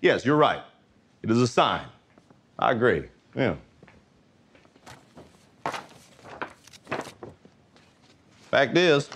[0.00, 0.62] Yes, you're right.
[1.22, 1.84] It is a sign.
[2.58, 3.04] I agree.
[3.34, 3.56] Yeah.
[8.50, 9.08] Fact is,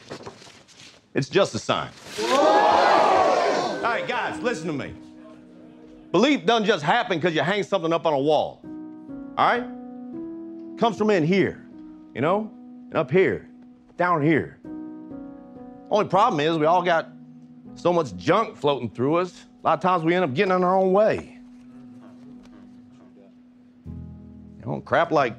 [1.15, 1.91] it's just a sign.
[2.21, 4.95] All right, guys, listen to me.
[6.13, 8.61] Belief doesn't just happen because you hang something up on a wall.
[9.37, 9.65] All right?
[10.79, 11.67] Comes from in here,
[12.15, 12.51] you know?
[12.91, 13.49] And up here,
[13.97, 14.61] down here.
[15.91, 17.09] Only problem is we all got
[17.75, 19.47] so much junk floating through us.
[19.65, 21.39] A lot of times we end up getting in our own way.
[23.87, 25.35] You know, crap like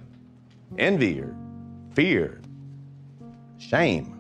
[0.80, 1.36] envy or
[1.94, 2.42] fear,
[3.60, 4.12] shame.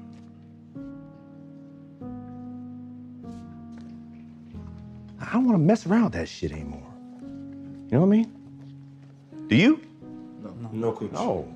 [5.20, 6.88] I don't want to mess around with that shit anymore.
[7.90, 9.48] You know what I mean?
[9.48, 9.82] Do you?
[10.44, 11.12] No, No, no coach.
[11.14, 11.48] No.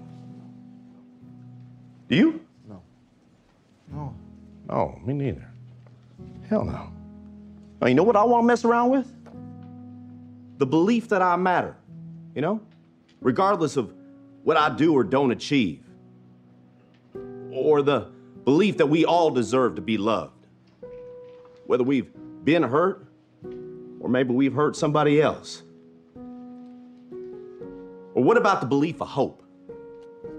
[2.08, 2.42] Do you?
[2.68, 2.82] No.
[3.92, 4.16] No.
[4.68, 5.48] No, me neither.
[6.50, 6.92] Hell no.
[7.82, 9.12] Now, you know what I want to mess around with?
[10.58, 11.78] The belief that I matter,
[12.36, 12.62] you know?
[13.22, 13.94] Regardless of
[14.44, 15.84] what I do or don't achieve.
[17.52, 18.10] Or the
[18.44, 20.46] belief that we all deserve to be loved.
[21.66, 22.12] Whether we've
[22.44, 23.06] been hurt
[24.00, 25.64] or maybe we've hurt somebody else.
[28.14, 29.44] Or what about the belief of hope?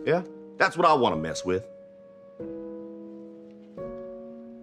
[0.05, 0.23] Yeah?
[0.59, 1.65] That's what I want to mess with.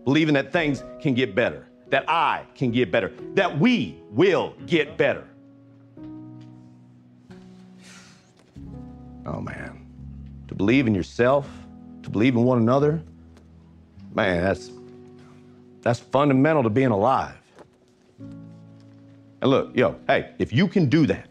[0.03, 4.97] Believing that things can get better, that I can get better, that we will get
[4.97, 5.27] better.
[9.25, 9.85] Oh man.
[10.47, 11.49] To believe in yourself,
[12.03, 13.01] to believe in one another,
[14.15, 14.71] man, that's
[15.81, 17.35] that's fundamental to being alive.
[19.41, 21.29] And look, yo, hey, if you can do that,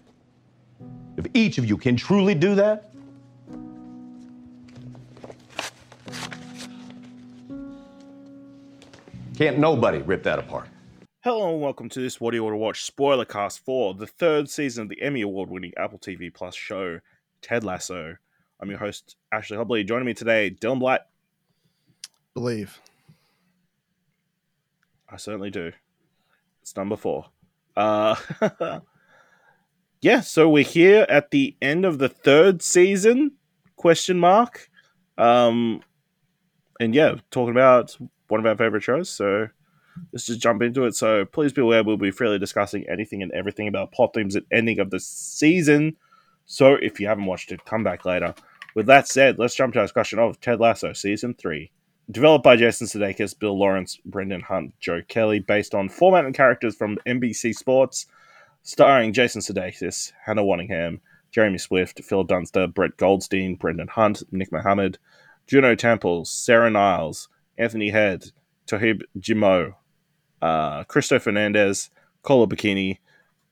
[1.17, 2.93] if each of you can truly do that,
[9.37, 10.67] can't nobody rip that apart.
[11.21, 14.07] Hello and welcome to this What Do You Want to Watch spoiler cast for the
[14.07, 17.01] third season of the Emmy Award winning Apple TV Plus show,
[17.43, 18.17] Ted Lasso.
[18.61, 19.85] I'm your host, Ashley Hobley.
[19.85, 21.03] Joining me today, Dylan Blight.
[22.33, 22.81] Believe.
[25.11, 25.71] I certainly do.
[26.63, 27.27] It's number four.
[27.77, 28.17] Uh,
[30.01, 33.33] yeah, so we're here at the end of the third season?
[33.77, 34.71] Question mark.
[35.19, 35.83] Um,
[36.81, 37.95] and yeah, talking about
[38.29, 39.09] one of our favorite shows.
[39.09, 39.49] So
[40.13, 40.95] let's just jump into it.
[40.95, 44.47] So please be aware we'll be freely discussing anything and everything about plot themes and
[44.53, 45.97] ending of the season.
[46.45, 48.35] So if you haven't watched it, come back later.
[48.75, 51.71] With that said, let's jump to our discussion of Ted Lasso season three.
[52.11, 56.77] Developed by Jason Sudeikis, Bill Lawrence, Brendan Hunt, Joe Kelly, based on format and characters
[56.77, 58.07] from NBC Sports,
[58.63, 61.01] starring Jason Sudeikis, Hannah Waddingham,
[61.33, 64.99] Jeremy Swift, Phil Dunster, Brett Goldstein, Brendan Hunt, Nick Mohammed,
[65.49, 67.29] Juno Temple, Sarah Niles,
[67.59, 68.33] Anthony Head,
[68.67, 69.75] Toheeb Jimoh,
[70.43, 71.91] uh, Cristo Fernandez,
[72.23, 72.99] Kola Bokinni,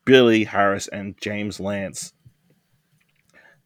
[0.05, 2.13] Billy Harris, and James Lance.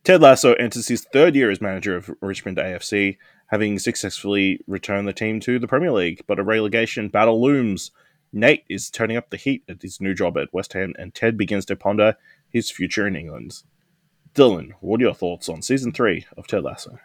[0.04, 3.18] Ted Lasso enters his third year as manager of Richmond AFC,
[3.48, 7.92] having successfully returned the team to the Premier League, but a relegation battle looms.
[8.32, 11.36] Nate is turning up the heat at his new job at West Ham, and Ted
[11.38, 12.16] begins to ponder
[12.48, 13.64] his future in England.
[14.36, 17.00] Dylan, what are your thoughts on season three of Ted Lasso?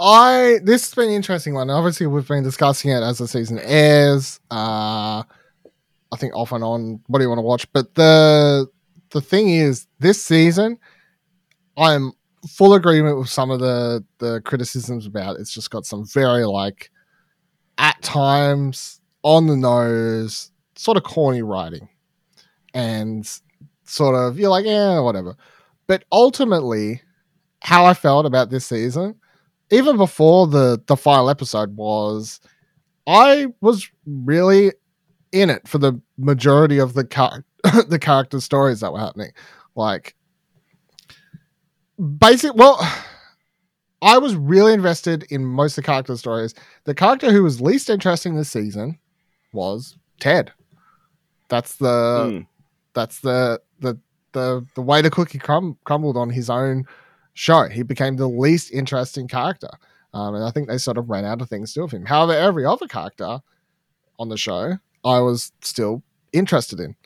[0.00, 1.70] I this has been an interesting one.
[1.70, 4.38] Obviously, we've been discussing it as the season airs.
[4.50, 5.22] Uh,
[6.12, 7.00] I think off and on.
[7.08, 7.70] What do you want to watch?
[7.72, 8.68] But the
[9.10, 10.78] the thing is, this season,
[11.76, 12.12] I'm
[12.48, 15.36] full agreement with some of the the criticisms about.
[15.36, 15.40] It.
[15.40, 16.90] It's just got some very like,
[17.78, 21.88] at times on the nose, sort of corny writing,
[22.72, 23.28] and
[23.82, 25.34] sort of you're like, yeah, whatever.
[25.88, 27.02] But ultimately,
[27.62, 29.16] how I felt about this season
[29.70, 32.40] even before the the final episode was
[33.06, 34.72] I was really
[35.32, 37.44] in it for the majority of the car-
[37.88, 39.32] the character stories that were happening.
[39.74, 40.14] Like
[42.18, 42.78] basic well
[44.00, 46.54] I was really invested in most of the character stories.
[46.84, 48.96] The character who was least interesting this season
[49.52, 50.52] was Ted.
[51.48, 52.46] That's the Mm.
[52.94, 53.98] that's the the
[54.32, 56.84] the the way the cookie crum- crumbled on his own
[57.38, 57.68] show.
[57.68, 59.70] He became the least interesting character.
[60.12, 62.04] Um, and I think they sort of ran out of things to do with him.
[62.04, 63.40] However, every other character
[64.18, 66.02] on the show, I was still
[66.32, 66.96] interested in.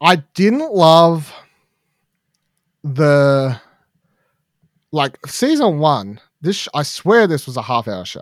[0.00, 1.32] I didn't love
[2.84, 3.60] the
[4.92, 6.20] like season one.
[6.42, 8.20] This I swear this was a half hour show,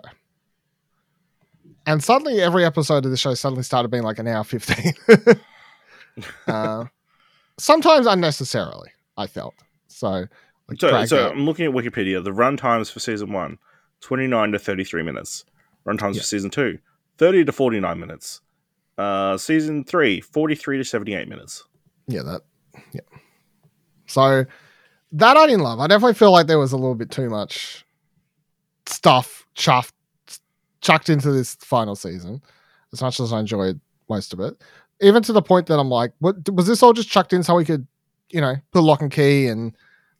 [1.85, 4.93] and suddenly every episode of the show suddenly started being like an hour fifteen.
[6.47, 6.85] uh,
[7.59, 9.53] sometimes unnecessarily, I felt
[9.87, 10.27] so.
[10.67, 11.31] Like So, so out.
[11.33, 12.23] I'm looking at Wikipedia.
[12.23, 13.57] The run times for season one,
[14.01, 15.45] 29 to 33 minutes.
[15.83, 16.21] Run times Yeah.
[16.21, 16.79] for season two,
[17.17, 18.41] 30 to 49 minutes.
[18.97, 21.63] Uh, season three, 43 to 78 minutes.
[22.07, 22.41] Yeah, that.
[22.93, 23.01] Yeah.
[24.07, 24.45] So
[25.11, 25.79] that I didn't love.
[25.79, 27.85] I definitely feel like there was a little bit too much
[28.87, 29.93] stuff chuffed,
[30.81, 32.41] chucked into this final season.
[32.93, 33.79] As much as I enjoyed
[34.09, 34.55] most of it,
[35.01, 37.55] even to the point that I'm like, what was this all just chucked in so
[37.55, 37.85] we could,
[38.29, 39.75] you know, put lock and key and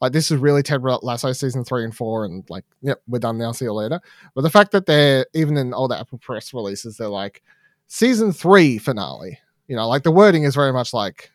[0.05, 3.37] like this is really Ted Lasso season three and four, and like, yep, we're done
[3.37, 3.51] now.
[3.51, 3.99] See you later.
[4.33, 7.41] But the fact that they're even in all the Apple press releases, they're like
[7.87, 9.39] season three finale.
[9.67, 11.31] You know, like the wording is very much like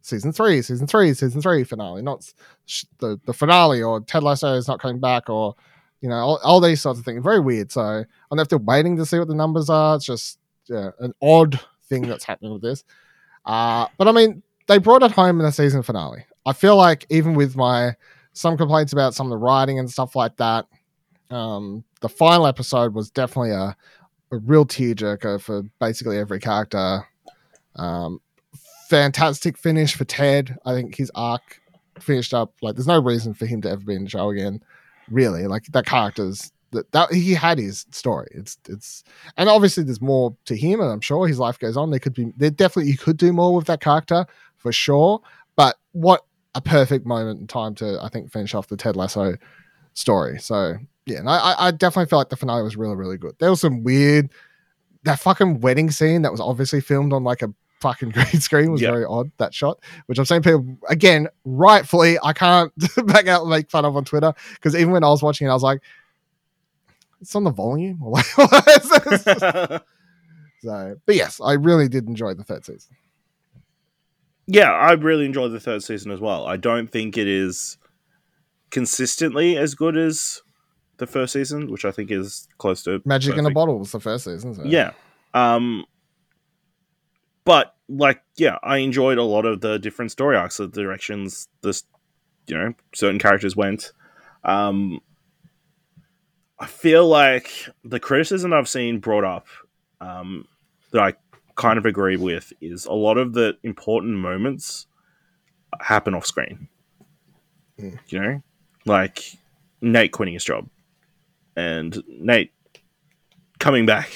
[0.00, 2.30] season three, season three, season three finale, not
[2.66, 5.56] sh- the the finale or Ted Lasso is not coming back or
[6.00, 7.22] you know all, all these sorts of things.
[7.22, 7.72] Very weird.
[7.72, 9.96] So I'm left waiting to see what the numbers are.
[9.96, 11.58] It's just yeah, an odd
[11.88, 12.84] thing that's happening with this.
[13.44, 16.26] Uh, but I mean, they brought it home in the season finale.
[16.46, 17.94] I feel like even with my
[18.32, 20.66] some complaints about some of the writing and stuff like that,
[21.30, 23.76] um, the final episode was definitely a,
[24.32, 27.06] a real tearjerker for basically every character.
[27.76, 28.20] Um,
[28.88, 30.56] fantastic finish for Ted.
[30.64, 31.60] I think his arc
[32.00, 34.62] finished up like there's no reason for him to ever be in the show again.
[35.10, 38.28] Really, like that character's that, that he had his story.
[38.32, 39.04] It's it's
[39.36, 41.90] and obviously there's more to him, and I'm sure his life goes on.
[41.90, 44.26] There could be there definitely you could do more with that character
[44.56, 45.20] for sure.
[45.56, 46.24] But what
[46.54, 49.36] a perfect moment in time to I think finish off the Ted Lasso
[49.94, 50.38] story.
[50.38, 50.74] So
[51.06, 53.34] yeah, and I, I definitely felt like the finale was really really good.
[53.38, 54.30] There was some weird
[55.04, 58.80] that fucking wedding scene that was obviously filmed on like a fucking green screen was
[58.80, 58.90] Yep.
[58.92, 62.72] very odd that shot which i'm saying people again rightfully i can't
[63.06, 65.50] back out and make fun of on twitter because even when i was watching it
[65.50, 65.82] i was like
[67.20, 69.24] it's on the volume or like what is this?
[70.62, 72.96] so but yes i really did enjoy the third season
[74.46, 76.46] yeah, I really enjoyed the third season as well.
[76.46, 77.78] I don't think it is
[78.70, 80.42] consistently as good as
[80.98, 84.00] the first season, which I think is close to magic in a bottle was the
[84.00, 84.64] first season so.
[84.64, 84.92] Yeah.
[85.32, 85.84] Um
[87.44, 91.84] but like yeah, I enjoyed a lot of the different story arcs, the directions this
[92.46, 93.92] you know, certain characters went.
[94.44, 95.00] Um
[96.58, 97.50] I feel like
[97.82, 99.46] the criticism I've seen brought up
[100.00, 100.46] um
[100.92, 101.14] that I
[101.56, 104.86] kind of agree with is a lot of the important moments
[105.80, 106.68] happen off screen.
[107.78, 107.98] Mm.
[108.08, 108.42] You know?
[108.86, 109.22] Like
[109.80, 110.68] Nate quitting his job
[111.56, 112.52] and Nate
[113.58, 114.10] coming back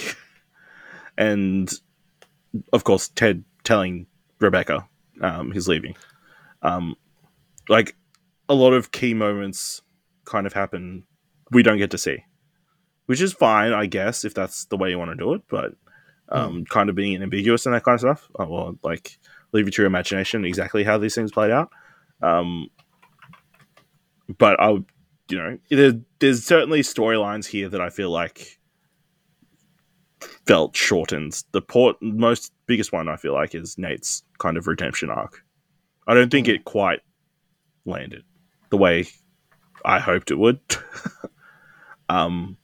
[1.19, 1.73] and
[2.73, 4.07] of course Ted telling
[4.41, 4.87] Rebecca
[5.21, 5.97] um, he's leaving.
[6.63, 6.97] Um,
[7.69, 7.97] like
[8.49, 9.83] a lot of key moments
[10.25, 11.05] kind of happen
[11.51, 12.25] we don't get to see,
[13.07, 15.43] which is fine, I guess, if that's the way you want to do it.
[15.49, 15.75] But
[16.31, 19.19] um, kind of being ambiguous and that kind of stuff, uh, or like
[19.53, 21.71] leave it to your imagination exactly how these things played out.
[22.23, 22.69] Um,
[24.39, 24.85] but I, would-
[25.31, 28.59] you know, there, there's certainly storylines here that I feel like
[30.47, 31.43] felt shortened.
[31.53, 35.45] The port most biggest one I feel like is Nate's kind of redemption arc.
[36.07, 37.01] I don't think it quite
[37.85, 38.25] landed
[38.71, 39.07] the way
[39.85, 40.61] I hoped it would.
[42.09, 42.57] um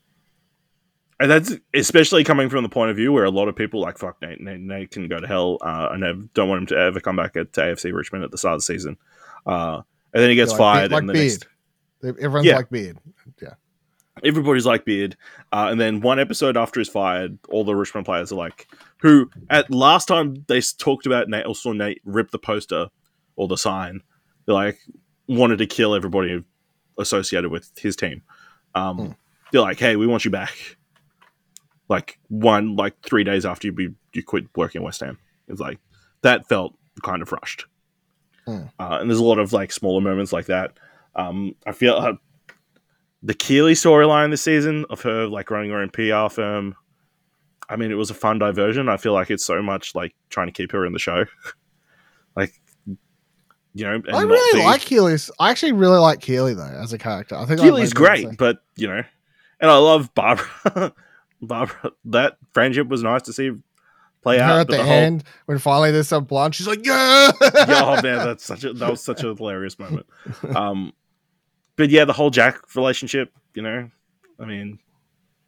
[1.20, 3.98] and that's especially coming from the point of view where a lot of people like
[3.98, 6.76] fuck Nate, Nate, Nate can go to hell, uh, and they don't want him to
[6.78, 8.96] ever come back at to AFC Richmond at the start of the season.
[9.46, 9.82] Uh,
[10.12, 11.44] and then he gets Like- fired, like and the Beard.
[12.02, 12.56] next everyone's Yeah.
[12.56, 12.98] like beard
[13.40, 13.54] yeah.
[14.22, 15.16] everybody's like Beard,
[15.52, 18.66] uh, and then one episode after he's fired, all the Richmond players are like,
[18.98, 22.88] who at last time they talked about Nate, or saw Nate rip the poster
[23.36, 24.02] or the sign,
[24.46, 24.78] they like
[25.28, 26.44] wanted to kill everybody
[26.98, 28.22] associated with his team.
[28.74, 29.12] Um, Hmm.
[29.52, 30.76] They're like, hey, we want you back.
[31.88, 35.18] Like one, like three days after you be, you quit working at West Ham.
[35.48, 35.78] It's like
[36.22, 37.66] that felt kind of rushed.
[38.46, 38.64] Hmm.
[38.78, 40.78] Uh, and there's a lot of like smaller moments like that.
[41.14, 42.14] Um, I feel uh,
[43.22, 46.74] the Keeley storyline this season of her like running her own PR firm.
[47.68, 48.88] I mean, it was a fun diversion.
[48.88, 51.24] I feel like it's so much like trying to keep her in the show.
[52.36, 52.52] like,
[53.76, 56.98] you know, and i really like keeley's i actually really like keeley though as a
[56.98, 59.02] character i think I Keeley's great, but you know,
[59.60, 60.92] and I love Barbara.
[61.46, 63.52] Barbara, that friendship was nice to see
[64.22, 64.60] play her out.
[64.60, 68.24] at but the, whole- end when finally there's some blonde she's like yeah oh man,
[68.24, 70.06] that's such a that was such a hilarious moment.
[70.56, 70.92] Um,
[71.76, 73.90] but yeah, the whole Jack relationship, you know,
[74.38, 74.78] I mean,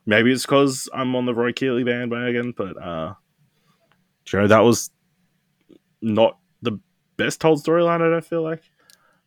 [0.06, 3.14] maybe it's because I'm on the Roy Keeley bandwagon, but uh,
[4.32, 4.90] you know, that was
[6.02, 6.78] not the
[7.16, 8.02] best told storyline.
[8.02, 8.62] I don't feel like.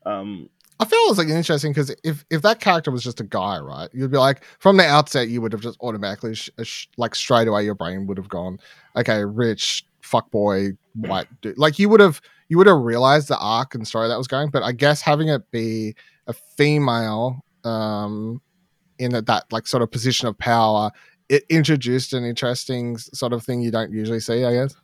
[0.06, 0.50] Um,
[0.82, 3.60] I feel it was like interesting because if if that character was just a guy,
[3.60, 7.16] right, you'd be like from the outset, you would have just automatically sh- sh- like
[7.16, 8.60] straight away your brain would have gone,
[8.96, 11.58] okay, rich fuckboy white dude.
[11.58, 14.50] Like you would have you would have realized the arc and story that was going.
[14.52, 15.96] But I guess having it be
[16.28, 18.42] a female, um,
[19.00, 20.92] in that, that like sort of position of power,
[21.28, 24.46] it introduced an interesting sort of thing you don't usually see.
[24.46, 24.76] I guess.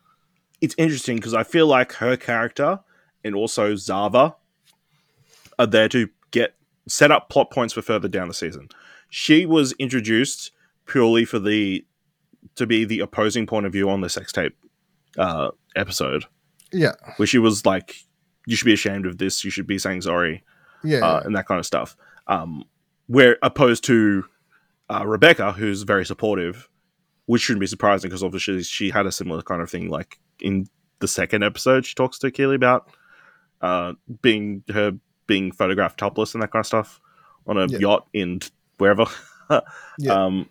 [0.59, 2.79] it's interesting because I feel like her character
[3.23, 4.35] and also Zava
[5.59, 6.55] are there to get
[6.87, 8.69] set up plot points for further down the season.
[9.09, 10.51] She was introduced
[10.85, 11.85] purely for the
[12.55, 14.55] to be the opposing point of view on the sex tape
[15.17, 16.25] uh, episode,
[16.71, 17.95] Yeah, where she was like,
[18.45, 19.43] "You should be ashamed of this.
[19.43, 20.43] You should be saying sorry."
[20.83, 21.95] yeah, uh, and that kind of stuff.
[22.27, 22.63] Um,
[23.07, 24.25] where opposed to
[24.89, 26.69] uh, Rebecca, who's very supportive,
[27.25, 29.89] which shouldn't be surprising because obviously she had a similar kind of thing.
[29.89, 30.67] Like in
[30.99, 32.89] the second episode, she talks to Keeley about
[33.61, 34.93] uh, being her
[35.27, 36.99] being photographed topless and that kind of stuff
[37.47, 37.77] on a Yeah.
[37.79, 38.39] yacht in
[38.77, 39.05] wherever.
[39.99, 40.11] Yeah.
[40.25, 40.49] Um,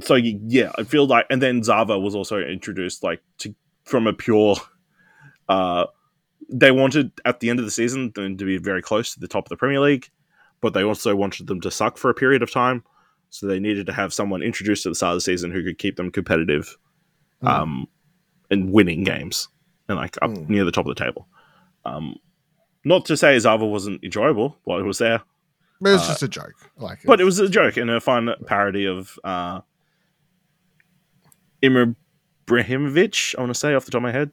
[0.00, 4.12] so yeah, I feel like, and then Zava was also introduced like to from a
[4.12, 4.56] pure.
[5.48, 5.86] Uh,
[6.48, 9.28] they wanted at the end of the season them to be very close to the
[9.28, 10.08] top of the Premier League,
[10.60, 12.84] but they also wanted them to suck for a period of time.
[13.30, 15.78] So they needed to have someone introduced at the start of the season who could
[15.78, 16.76] keep them competitive,
[17.42, 17.48] Mm.
[17.48, 17.88] um,
[18.50, 19.48] and winning games
[19.88, 20.48] and like up Mm.
[20.48, 21.26] near the top of the table.
[21.84, 22.16] Um,
[22.84, 25.22] not to say Zava wasn't enjoyable while it was there,
[25.80, 26.70] but it was uh, just a joke.
[26.76, 29.60] Like, but it was a joke and a fun parody of uh,
[31.62, 31.94] Imre
[32.46, 34.32] Brahimovic, I want to say off the top of my head,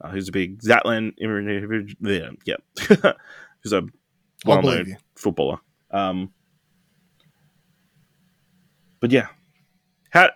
[0.00, 1.94] uh, who's a big Zlatan Ibrahimovic.
[2.00, 3.12] Yeah, yeah.
[3.62, 3.82] who's a
[4.44, 5.58] well-known footballer.
[5.90, 6.32] Um,
[9.00, 9.28] but yeah,
[10.10, 10.30] how?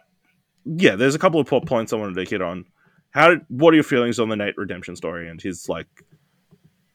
[0.65, 2.67] Yeah, there's a couple of plot points I wanted to hit on.
[3.11, 3.37] How?
[3.49, 5.87] What are your feelings on the Nate redemption story and his like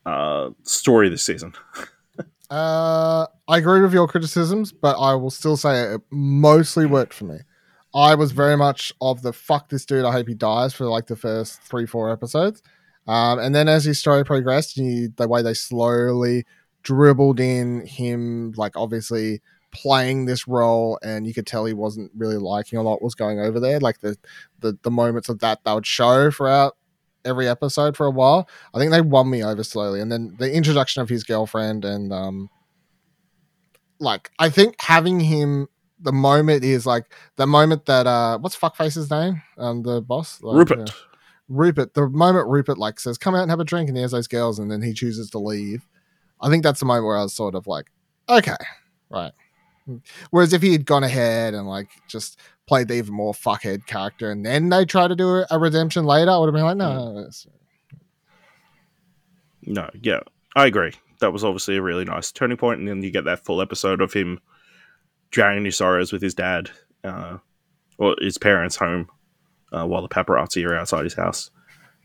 [0.05, 1.53] uh, story this season?
[2.51, 7.24] Uh, I agree with your criticisms, but I will still say it mostly worked for
[7.24, 7.38] me.
[7.96, 10.03] I was very much of the fuck this dude.
[10.03, 12.62] I hope he dies for like the first three, four episodes.
[13.08, 16.46] Um, and then as his story progressed, the way they slowly
[16.84, 19.41] dribbled in him, like obviously
[19.72, 23.39] playing this role, and you could tell he wasn't really liking a lot was going
[23.39, 23.79] over there.
[23.79, 24.17] Like the
[24.60, 26.75] the, the moments of that they would show throughout
[27.25, 28.48] every episode for a while.
[28.74, 32.12] I think they won me over slowly, and then the introduction of his girlfriend and
[32.12, 32.50] um,
[34.00, 35.68] like I think having him.
[36.04, 39.44] The moment is like the moment that uh, what's fuckface's name?
[39.60, 40.92] Um, the boss, Like, Rupert.
[41.48, 44.10] Rupert, the moment Rupert like says, "Come out and have a drink," and he has
[44.12, 45.88] those girls, and then he chooses to leave.
[46.42, 47.92] I think that's the moment where I was sort of like,
[48.28, 48.56] okay,
[49.12, 49.32] right.
[50.29, 54.31] Whereas if he had gone ahead and like just played the even more fuckhead character,
[54.31, 56.93] and then they try to do a, redemption later, I would have been like, no,
[56.93, 57.29] no, no,
[59.65, 60.19] No, yeah,
[60.55, 60.93] I agree.
[61.19, 64.01] That was obviously a really nice turning point, and then you get that full episode
[64.01, 64.39] of him
[65.29, 66.71] drowning his sorrows with his dad,
[67.03, 67.38] uh,
[67.98, 69.10] or his parents' home,
[69.71, 71.51] uh, while the paparazzi are outside his house.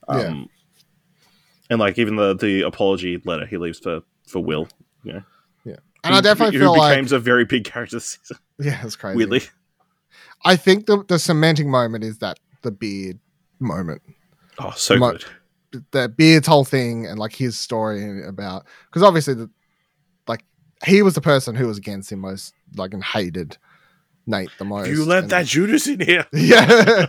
[0.08, 0.44] Um, Yeah.
[1.68, 4.68] And like even the the apology letter he leaves for for Will,
[5.02, 5.22] you know,
[6.06, 8.38] and I definitely who feel like becomes a very big character this season.
[8.58, 9.16] yeah, it's crazy.
[9.16, 9.42] Weirdly,
[10.44, 13.18] I think the the cementing moment is that the beard
[13.58, 14.02] moment.
[14.58, 15.12] oh, so Mo-
[15.72, 15.84] good.
[15.92, 19.50] the Beard's whole thing and like his story about because obviously the
[20.26, 20.44] like
[20.84, 23.56] he was the person who was against him most like and hated
[24.26, 24.88] Nate the most.
[24.88, 26.26] You let and- that Judas in here.
[26.32, 27.06] yeah,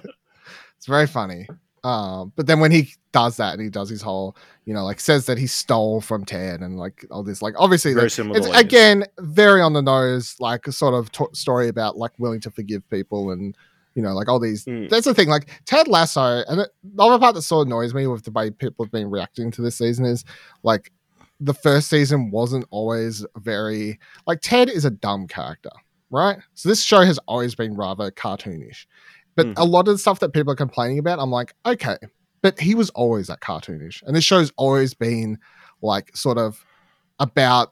[0.77, 1.47] it's very funny.
[1.87, 4.99] Um, but then when he does that and he does his whole, you know, like
[4.99, 8.37] says that he stole from Ted and like all this, like obviously Very like, similar.
[8.37, 12.41] it's again very on the nose, like a sort of t- story about like willing
[12.41, 13.55] to forgive people and
[13.95, 14.65] you know like all these.
[14.65, 14.89] Mm.
[14.89, 17.93] That's the thing, like Ted Lasso, and it, the other part that sort of annoys
[17.93, 20.25] me with the way people have been reacting to this season is
[20.63, 20.91] like
[21.39, 25.71] the first season wasn't always very like Ted is a dumb character,
[26.11, 26.39] right?
[26.53, 28.87] So this show has always been rather cartoonish.
[29.37, 29.53] But Mhm.
[29.55, 31.95] a lot of the stuff that people are complaining about, I'm like, okay,
[32.41, 34.03] but he was always that cartoonish.
[34.05, 35.37] And this show's always been
[35.81, 36.65] like sort of
[37.19, 37.71] about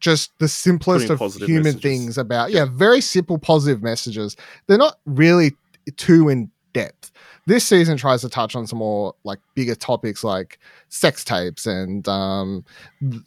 [0.00, 1.82] just the simplest of human messages.
[1.82, 4.36] things about yeah, very simple positive messages.
[4.66, 5.56] They're not really
[5.96, 7.10] too in depth.
[7.46, 12.06] This season tries to touch on some more like bigger topics like sex tapes and
[12.08, 12.64] um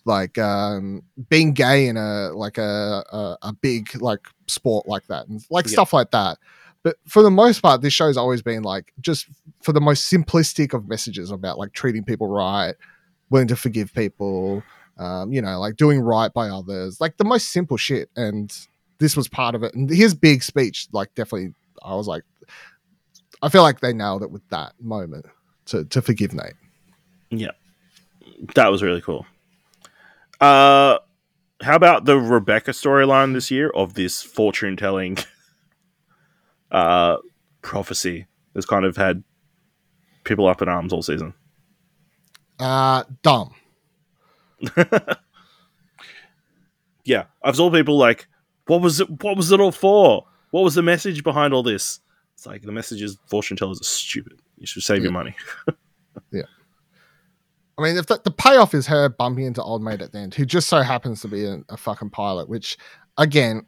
[0.05, 5.27] like um being gay in a like a a, a big like sport like that
[5.27, 5.73] and like Yeah.
[5.73, 6.37] stuff like that.
[6.83, 9.27] But for the most part, this show's always been like just
[9.61, 12.75] for the most simplistic of messages about like treating people right,
[13.29, 14.63] willing to forgive people,
[14.97, 18.09] um, you know, like doing right by others, like the most simple shit.
[18.15, 18.51] And
[18.97, 19.73] this was part of it.
[19.75, 22.23] And his big speech, like definitely, I was like,
[23.41, 25.25] I feel like they nailed it with that moment
[25.65, 26.53] to to forgive Nate.
[27.29, 27.51] Yeah.
[28.55, 29.25] That was really cool.
[30.39, 30.97] Uh,
[31.61, 35.17] how about the Rebecca storyline this year of this fortune telling
[36.71, 37.17] uh,
[37.61, 39.23] prophecy has kind of had
[40.23, 41.33] people up in arms all season?
[42.59, 43.53] Uh, dumb.
[47.03, 48.27] Yeah, I've saw people like,
[48.67, 49.23] what was it?
[49.23, 50.25] What was it all for?
[50.51, 51.99] What was the message behind all this?
[52.35, 54.39] It's like the message is fortune tellers are stupid.
[54.57, 55.35] You should save your money.
[56.33, 56.43] Yeah.
[57.77, 60.33] I mean, if the, the payoff is her bumping into old mate at the end,
[60.33, 62.77] who just so happens to be a, a fucking pilot, which
[63.17, 63.65] again,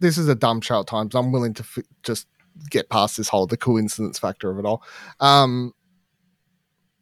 [0.00, 1.14] this is a dumb show at times.
[1.14, 2.26] I'm willing to f- just
[2.70, 4.82] get past this whole the coincidence factor of it all.
[5.20, 5.72] Um,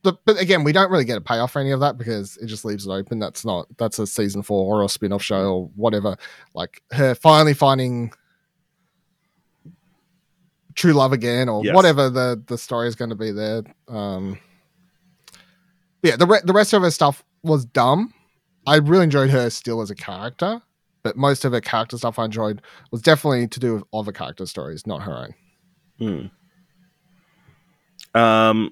[0.02, 2.46] but, but again, we don't really get a payoff for any of that because it
[2.46, 3.18] just leaves it open.
[3.18, 6.16] That's not that's a season four or a spin off show or whatever.
[6.54, 8.12] Like her finally finding
[10.74, 11.74] true love again or Yes.
[11.74, 13.62] whatever the the story is going to be there.
[13.88, 14.38] Um,
[16.02, 18.12] yeah, the re- the rest of her stuff was dumb.
[18.66, 20.60] I really enjoyed her still as a character,
[21.02, 24.46] but most of her character stuff I enjoyed was definitely to do with other character
[24.46, 25.34] stories, not her own.
[25.98, 26.26] Hmm.
[28.14, 28.70] Um,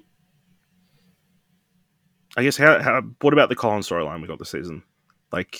[2.37, 4.83] I guess how, how what about the Colin storyline we got this season?
[5.31, 5.59] Like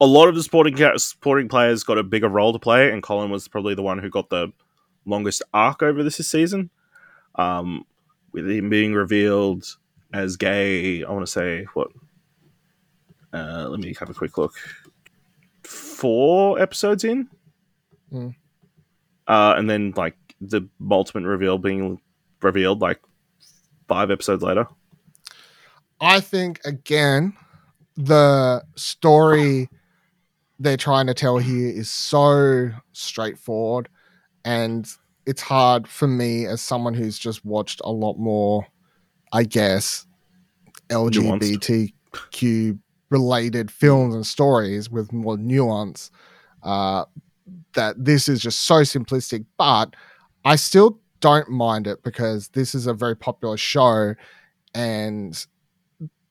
[0.00, 3.02] a lot of the sporting ca- supporting players got a bigger role to play, and
[3.02, 4.52] Colin was probably the one who got the
[5.06, 6.70] longest arc over this season.
[7.34, 7.84] Um,
[8.32, 9.64] with him being revealed
[10.12, 11.88] as gay, I want to say what?
[13.32, 14.54] Uh, let me have a quick look.
[15.64, 17.28] Four episodes in,
[18.10, 18.28] Hmm.
[19.26, 20.16] uh, and then like
[20.48, 22.00] the ultimate reveal being
[22.40, 23.00] revealed like
[23.88, 24.66] five episodes later.
[26.00, 27.34] I think again,
[27.96, 29.68] the story
[30.58, 33.88] they're trying to tell here is so straightforward,
[34.44, 34.88] and
[35.26, 38.66] it's hard for me as someone who's just watched a lot more,
[39.32, 40.06] I guess,
[40.88, 42.78] LGBTQ
[43.10, 46.10] related films and stories with more nuance.
[46.62, 47.04] Uh,
[47.74, 49.94] that this is just so simplistic, but
[50.44, 54.14] I still don't mind it because this is a very popular show
[54.74, 55.46] and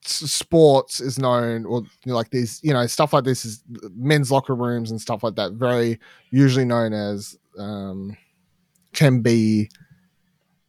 [0.04, 3.62] sports is known or you know, like these you know stuff like this is
[3.96, 5.98] men's locker rooms and stuff like that very
[6.30, 8.16] usually known as um
[8.92, 9.70] can be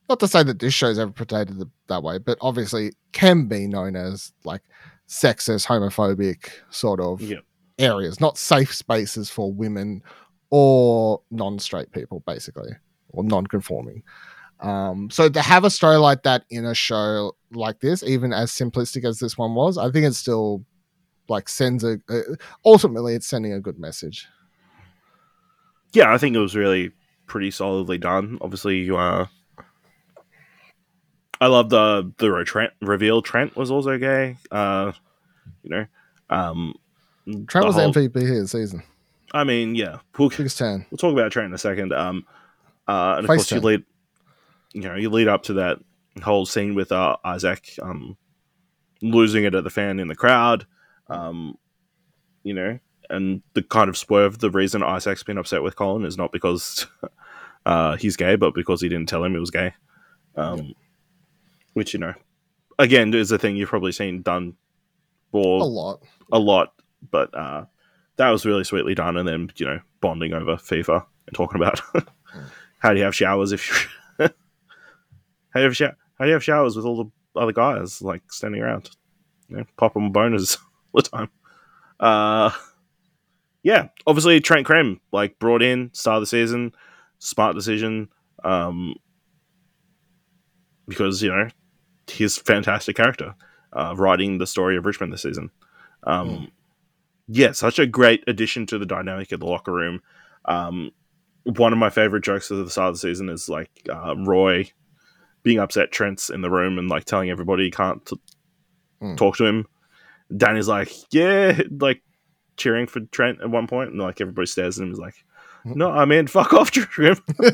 [0.07, 3.65] not to say that this show's ever portrayed th- that way but obviously can be
[3.65, 4.61] known as like
[5.09, 7.39] sexist homophobic sort of Yeah.
[7.79, 10.03] areas not safe spaces for women
[10.51, 12.69] or non-straight people basically
[13.13, 14.03] or non-conforming
[14.63, 18.49] um, so to have a story like that in a show like this, even as
[18.49, 20.63] simplistic as this one was, I think it still
[21.27, 22.21] like sends a, a
[22.65, 24.27] ultimately it's sending a good message.
[25.91, 26.91] Yeah, I think it was really
[27.27, 28.37] pretty solidly done.
[28.39, 29.27] Obviously, you uh,
[31.41, 33.21] I love the the re- Trent reveal.
[33.21, 34.37] Trent was also gay.
[34.49, 34.93] Uh,
[35.63, 35.85] you know,
[36.29, 36.73] um,
[37.47, 38.81] Trent was whole- MVP here this season.
[39.33, 41.91] I mean, yeah, we'll, we'll talk about Trent in a second.
[41.91, 42.25] Um,
[42.87, 43.83] uh, and of course, you lead,
[44.73, 45.79] you know, you lead up to that
[46.21, 48.17] whole scene with uh, Isaac um,
[49.01, 50.65] losing it at the fan in the crowd.
[51.07, 51.57] Um,
[52.43, 54.39] you know, and the kind of swerve.
[54.39, 56.87] The reason Isaac's been upset with Colin is not because
[57.65, 59.73] uh, he's gay, but because he didn't tell him he was gay.
[60.35, 60.73] Um,
[61.73, 62.13] Which you know,
[62.79, 64.55] again, is a thing you've probably seen done
[65.33, 66.03] A lot.
[66.31, 66.73] a lot,
[67.11, 67.65] but uh,
[68.17, 69.17] that was really sweetly done.
[69.17, 71.81] And then you know, bonding over FIFA and talking about
[72.83, 73.67] how do you have showers if
[74.19, 74.27] you how
[75.55, 78.61] do you have how do you have showers with all the other guys like standing
[78.61, 78.89] around,
[79.47, 80.57] you know, pop them boners
[80.93, 81.29] all the time.
[81.99, 82.51] Uh,
[83.63, 86.73] yeah, obviously Trent Crimm like brought in start of the season,
[87.19, 88.09] smart decision.
[88.43, 88.95] Um,
[90.85, 91.47] because you know
[92.07, 93.33] he's fantastic character
[93.71, 95.49] uh, writing the story of Richmond this season.
[96.03, 96.51] Um, Mm.
[97.29, 100.01] Yeah, such a great addition to the dynamic of the locker room.
[100.43, 100.91] Um,
[101.43, 104.71] one of my favorite jokes of the start of the season is like uh, Roy
[105.43, 108.15] being upset Trent's in the room and like telling everybody he can't t-
[109.01, 109.17] Mm.
[109.17, 109.65] talk to him.
[110.37, 112.01] Danny's like, yeah, like
[112.55, 114.89] cheering for Trent at one point, and like everybody stares at him.
[114.91, 115.15] He's like,
[115.65, 117.19] no, I mean, fuck off, Trent.
[117.37, 117.51] this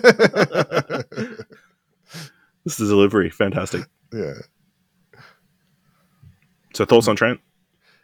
[2.80, 3.88] is delivery, fantastic.
[4.14, 4.34] yeah.
[6.76, 7.40] So thoughts on Trent?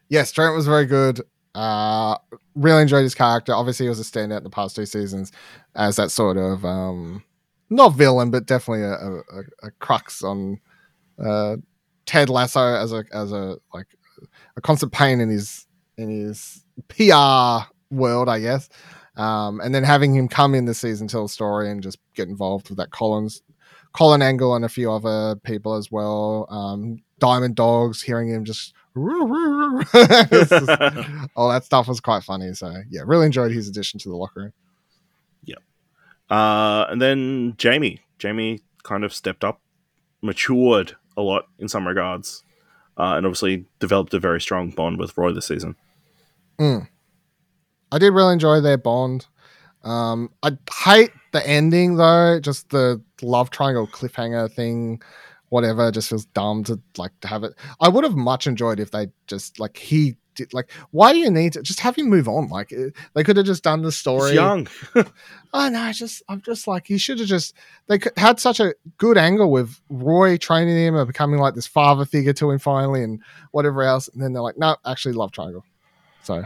[0.09, 1.21] Yes, Trent was very good.
[1.55, 2.17] Uh,
[2.53, 3.53] really enjoyed his character.
[3.53, 5.31] Obviously, he was a standout in the past two seasons
[5.75, 7.23] as that sort of um,
[7.69, 10.59] not villain, but definitely a, a, a- crux on
[11.23, 11.55] uh,
[12.05, 13.87] Ted Lasso as a as a like
[14.57, 15.65] a constant pain in his
[15.97, 18.69] in his PR world, I guess.
[19.15, 22.27] Um, and then having him come in this season, tell a story, and just get
[22.27, 23.41] involved with that Collins,
[23.93, 26.47] Colin Angle, and a few other people as well.
[26.49, 30.69] Um, Diamond Dogs, hearing him just, just-
[31.35, 32.53] all that stuff was quite funny.
[32.53, 34.53] So yeah, really enjoyed his addition to the locker room.
[35.43, 35.59] Yep.
[36.29, 38.01] Uh, and then Jamie.
[38.17, 39.59] Jamie kind of stepped up,
[40.21, 42.43] matured a lot in some regards,
[42.97, 45.75] uh, and obviously developed a very strong bond with Roy this season.
[46.59, 49.27] I did really enjoy their bond.
[49.83, 55.01] Um, I hate the ending though, just the love triangle cliffhanger thing
[55.49, 55.87] whatever.
[55.87, 57.53] It just feels dumb to like to have it.
[57.79, 60.71] I would have much enjoyed if they just like he did like.
[60.91, 62.49] Why do you need to just have him move on?
[62.49, 64.31] Like eh, they could have just done the story.
[64.31, 64.67] He's young.
[65.57, 67.55] Oh no, it's just I'm just like he should have just
[67.87, 71.65] they could, had such a good angle with Roy training him and becoming like this
[71.65, 75.31] father figure to him finally and whatever else, and then they're like, no, actually, love
[75.31, 75.63] triangle.
[76.23, 76.45] So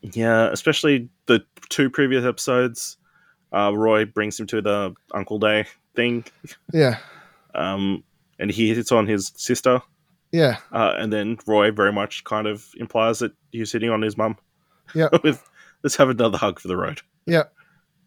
[0.00, 2.96] Yeah, especially the two previous episodes.
[3.52, 6.24] Uh, Roy brings him to the Uncle Day thing,
[6.72, 6.98] yeah,
[7.54, 8.02] um,
[8.38, 9.80] and he hits on his sister,
[10.32, 14.16] yeah, uh, and then Roy very much kind of implies that he's hitting on his
[14.16, 14.36] mum.
[14.94, 15.08] Yeah.
[15.22, 15.42] with
[15.82, 17.00] let's have another hug for the road.
[17.26, 17.44] yeah,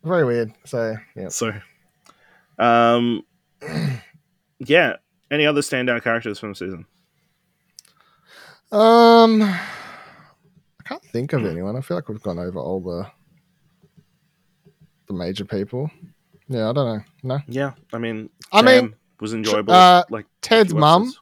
[0.04, 0.54] very weird.
[0.66, 1.54] So yeah, So,
[2.60, 3.24] um,
[4.60, 4.98] yeah.
[5.30, 6.86] Any other standout characters from the season?
[8.72, 11.76] um, I can't think of anyone.
[11.76, 13.08] I feel like we've gone over all the
[15.08, 15.92] the major people.
[16.48, 17.04] Yeah, I don't know.
[17.24, 19.74] No, Yeah, I mean, I mean, was enjoyable.
[19.74, 21.14] uh, like Ted's mum.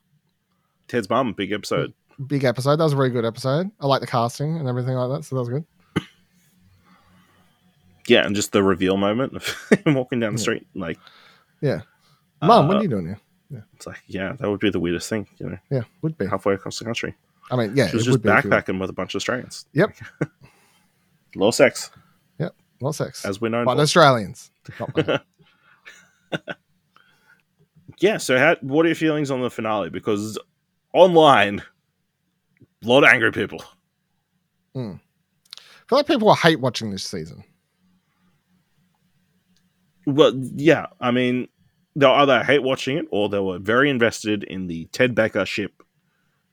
[0.87, 1.93] Ted's mum, big episode.
[2.27, 2.77] big episode.
[2.77, 3.71] That was a very good episode.
[3.79, 5.23] I like the casting and everything like that.
[5.25, 5.65] So that was good.
[8.07, 9.47] Yeah, and just the reveal moment of
[9.85, 10.43] him walking down the Yeah.
[10.43, 10.99] street, like,
[11.59, 11.81] Yeah,
[12.41, 13.19] mum, what uh, are you doing here?
[13.75, 16.27] it's like, yeah, that would be the weirdest thing, you know, Yeah, would be.
[16.27, 17.15] halfway across the country.
[17.49, 19.65] I mean, yeah, She was just backpacking with a bunch of Australians.
[19.73, 19.95] Yep.
[21.35, 21.89] Low sex,
[22.39, 23.81] Yep, low sex, as we're known but for.
[23.81, 24.51] Australians.
[27.99, 28.17] Yeah.
[28.17, 29.89] So, how, what are your feelings on the finale?
[29.89, 30.37] Because
[30.93, 31.61] online,
[32.83, 33.63] a lot of angry people.
[35.55, 37.43] I feel like people hate watching this season.
[40.05, 40.87] Well, yeah.
[40.99, 41.47] I mean,
[41.95, 45.83] they'll either hate watching it or they were very invested in the Ted Becker ship.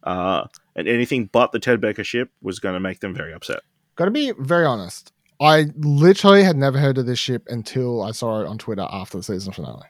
[0.03, 3.61] Uh, and anything but the Ted Becker ship was going to make them very upset.
[3.97, 5.13] Got to be very honest.
[5.41, 9.19] I literally had never heard of this ship until I saw it on Twitter after
[9.19, 9.87] the season finale.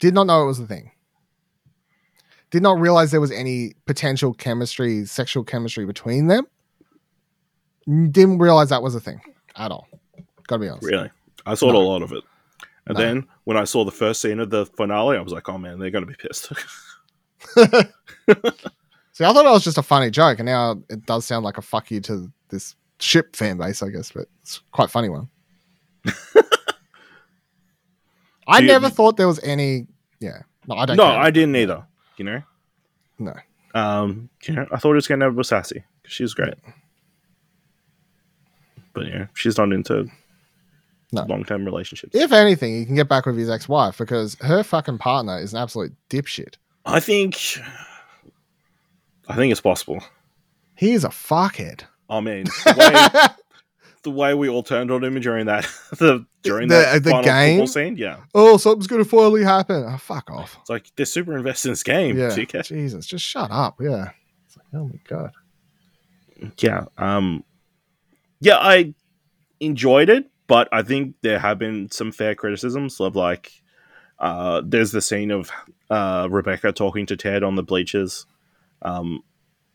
[0.00, 0.90] Did not know it was a thing.
[2.50, 6.46] Did not realize there was any potential chemistry, sexual chemistry between them.
[7.86, 9.20] Didn't realize that was a thing
[9.56, 9.88] at all.
[10.46, 10.86] Got to be honest.
[10.86, 11.10] Really.
[11.46, 11.78] I saw No.
[11.78, 12.22] a lot of it.
[12.86, 13.04] And No.
[13.04, 15.78] then when I saw the first scene of the finale, I was like, oh man,
[15.78, 16.52] they're going to be pissed.
[19.12, 21.56] See, I thought it was just a funny joke, and now it does sound like
[21.58, 25.08] a fuck you to this ship fan base, I guess, but it's quite a funny
[25.08, 25.28] one.
[28.46, 29.86] I you- never thought there was any.
[30.20, 30.96] Yeah, no, I don't.
[30.96, 31.18] no, care.
[31.20, 31.84] I didn't either.
[32.16, 32.42] You know?
[33.18, 33.34] No.
[33.74, 36.54] Um, you know, I thought it was going to have Sassy because she was great.
[38.92, 40.06] But yeah, she's not into
[41.12, 41.24] No.
[41.24, 42.14] long term relationships.
[42.14, 45.60] If anything, he can get back with his ex-wife because her fucking partner is an
[45.60, 46.54] absolute dipshit.
[46.86, 47.36] I think,
[49.28, 50.00] I think it's possible.
[50.76, 51.82] He is a fuckhead.
[52.08, 53.34] I mean, the way,
[54.04, 55.64] the way we all turned on him during that
[55.98, 57.54] the during The- that the final game?
[57.58, 59.84] football scene, yeah, oh, something's gonna finally happen.
[59.88, 60.56] Oh, fuck off.
[60.60, 62.16] it's like they're super invested in this game.
[62.16, 62.66] Yeah, dickhead.
[62.66, 63.76] Jesus, just shut up.
[63.80, 64.10] Yeah.
[64.46, 65.32] It's like, oh my god.
[66.58, 67.42] yeah um
[68.40, 68.92] yeah i
[69.60, 73.50] enjoyed it but i think there have been some fair criticisms of like
[74.18, 75.50] uh there's the scene of
[75.90, 78.26] uh rebecca talking to ted on the bleachers
[78.82, 79.22] um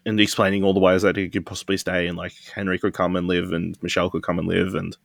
[0.09, 3.15] and explaining all the ways that he could possibly stay and like henry could come
[3.15, 4.97] and live and michelle could come and live and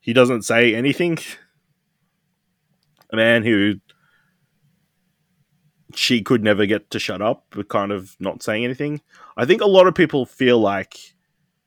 [0.00, 1.18] he doesn't say anything
[3.12, 3.74] a man who
[5.94, 9.00] she could never get to shut up but kind of not saying anything
[9.38, 10.98] I think a lot of people feel like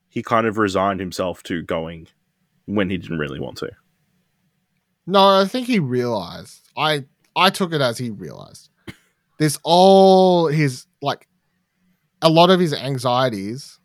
[0.09, 2.09] he kind of resigned himself to going
[2.65, 3.71] when he didn't really want to.
[5.07, 6.69] No, I think he realized.
[6.75, 8.69] I I took it as he realized.
[9.39, 11.29] This all his like
[12.21, 13.79] a lot of his anxieties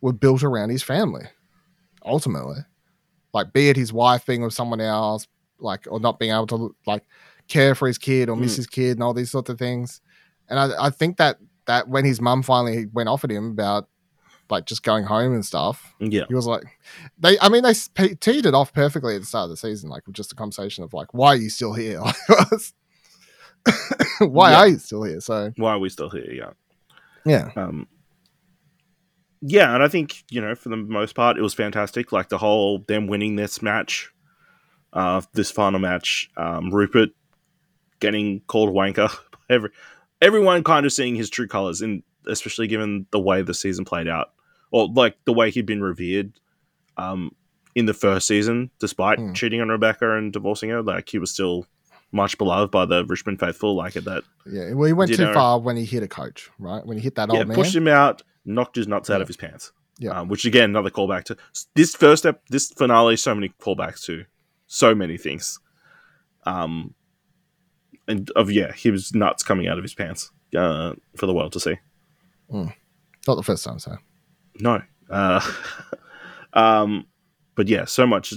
[0.00, 1.24] were built around his family.
[2.04, 2.58] Ultimately.
[3.32, 5.26] Like be it his wife being with someone else,
[5.58, 7.04] like or not being able to like
[7.48, 8.56] care for his kid or miss Mm.
[8.56, 10.00] his kid and all these sorts of things.
[10.48, 13.88] And I, I think that that when his mum finally went off at him about
[14.48, 16.62] like just going home and stuff, Yeah, he was like,
[17.18, 17.36] they.
[17.40, 20.06] I mean, they sp- teed it off perfectly at the start of the season, like
[20.06, 22.00] with just a conversation of like, why are you still here?
[24.20, 24.56] why Yeah.
[24.58, 25.20] are you still here?
[25.20, 26.30] So why are we still here?
[26.30, 26.50] Yeah,
[27.26, 27.86] yeah, um,
[29.42, 32.12] yeah, and I think you know for the most part it was fantastic.
[32.12, 34.10] Like the whole them winning this match,
[34.92, 37.10] uh, this final match, um, Rupert
[38.00, 39.14] getting called wanker,
[39.50, 39.70] every
[40.22, 44.08] everyone kind of seeing his true colors, and especially given the way the season played
[44.08, 44.32] out,
[44.70, 46.32] or like the way he'd been revered,
[46.96, 47.30] um,
[47.74, 49.32] in the first season, despite Hmm.
[49.34, 51.66] cheating on Rebecca and divorcing her, like he was still
[52.12, 53.74] much beloved by the Richmond faithful.
[53.74, 54.72] Like at that, yeah.
[54.72, 56.84] Well, he went You too far when he hit a coach, right?
[56.84, 57.54] When he hit that yeah, old man.
[57.54, 59.72] pushed him out, knocked his nuts out of his pants.
[59.98, 60.10] Yeah.
[60.10, 61.38] um, which again another callback to
[61.74, 62.42] this first step.
[62.50, 64.24] This finale, so many callbacks to
[64.66, 65.58] so many things.
[66.44, 66.94] Um,
[68.06, 71.52] and of yeah, he was nuts coming out of his pants uh, for the world
[71.52, 71.76] to see.
[72.50, 73.96] Not the first time, so
[74.60, 75.40] No, uh,
[76.52, 77.06] um,
[77.54, 78.34] but yeah, so much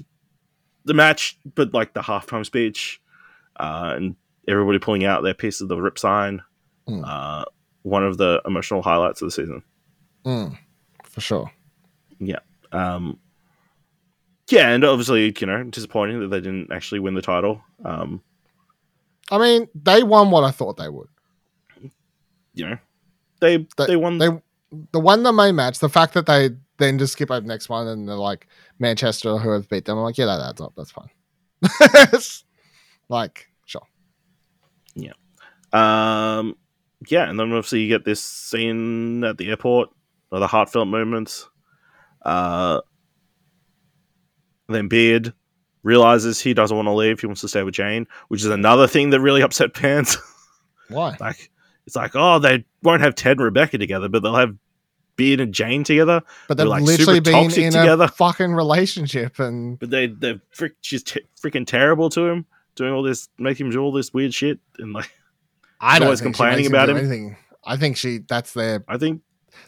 [0.85, 3.01] the match, but like the halftime speech,
[3.59, 4.15] uh, and
[4.47, 6.41] everybody pulling out their piece of the rip sign.
[6.87, 7.03] Mm.
[7.07, 7.45] Uh,
[7.83, 9.63] one of the emotional highlights of the season.
[10.25, 10.57] mm,
[11.03, 11.51] for sure.
[12.19, 12.39] Yeah.
[12.71, 13.19] Um,
[14.49, 17.61] yeah, and obviously, you know, disappointing that they didn't actually win the title.
[17.85, 18.21] Um,
[19.31, 21.07] I mean, they won what I thought they would.
[22.53, 22.77] you know,
[23.39, 24.17] they They- they won.
[24.17, 24.29] They
[24.91, 25.79] the one the main match.
[25.79, 28.47] The fact that they then just skip over the next one and they're like
[28.79, 29.97] Manchester who have beat them.
[29.97, 30.73] I'm like, yeah, that adds up.
[30.75, 31.09] That's fine.
[33.09, 33.48] like,
[34.97, 35.11] sure.
[35.71, 36.55] Um,
[37.07, 39.89] yeah, and then obviously you get this scene at the airport,
[40.31, 41.47] or the heartfelt moments.
[42.23, 42.81] Uh,
[44.67, 45.33] then Beard
[45.83, 48.87] realizes he doesn't want to leave; he wants to stay with Jane, which is another
[48.87, 50.17] thing that really upset fans.
[50.89, 51.15] Why?
[51.19, 51.49] like,
[51.85, 54.55] it's like, oh, they won't have Ted and Rebecca together, but they'll have
[55.15, 56.21] Beard and Jane together.
[56.47, 58.05] But They're, they've like, literally been toxic in together.
[58.05, 62.45] a fucking relationship, and But they they frick, she's t- freaking terrible to him,
[62.79, 65.11] doing all this, making him do all this weird shit, and like,
[65.79, 66.97] I always complaining about him.
[66.97, 67.37] Anything.
[67.63, 68.19] I think she.
[68.27, 68.83] That's their.
[68.87, 69.21] I think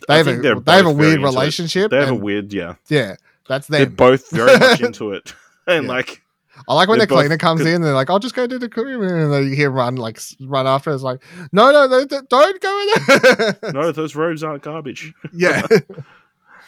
[0.07, 0.41] They I have think a.
[0.41, 1.91] they're have a weird relationship.
[1.91, 2.75] They have a weird, yeah.
[2.89, 3.15] Yeah,
[3.47, 5.33] that's They're both very much into it,
[5.67, 5.91] and Yeah.
[5.91, 6.21] like,
[6.67, 8.57] I like when the cleaner both- comes in and they're like, "I'll just go do
[8.59, 10.91] the cleaning," and then you hear run like run after.
[10.91, 11.21] It's like,
[11.51, 13.71] no, no, no, don't go in there.
[13.73, 15.13] no, those robes aren't garbage.
[15.33, 15.65] yeah,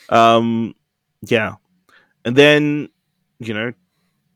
[0.09, 0.75] Um,
[1.21, 1.55] yeah,
[2.25, 2.89] and then
[3.39, 3.73] you know,